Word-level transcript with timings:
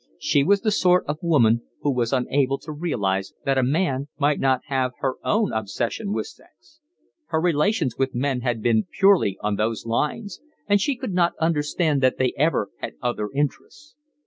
She 0.17 0.43
was 0.43 0.61
the 0.61 0.71
sort 0.71 1.05
of 1.05 1.19
woman 1.21 1.61
who 1.81 1.93
was 1.93 2.11
unable 2.11 2.57
to 2.57 2.71
realise 2.71 3.35
that 3.45 3.59
a 3.59 3.63
man 3.63 4.07
might 4.17 4.39
not 4.39 4.61
have 4.65 4.93
her 4.97 5.17
own 5.23 5.53
obsession 5.53 6.11
with 6.11 6.25
sex; 6.25 6.79
her 7.27 7.39
relations 7.39 7.95
with 7.99 8.15
men 8.15 8.41
had 8.41 8.63
been 8.63 8.87
purely 8.91 9.37
on 9.41 9.57
those 9.57 9.85
lines; 9.85 10.41
and 10.67 10.81
she 10.81 10.95
could 10.95 11.13
not 11.13 11.33
understand 11.39 12.01
that 12.01 12.17
they 12.17 12.33
ever 12.35 12.71
had 12.79 12.93
other 13.03 13.29
interests. 13.35 13.95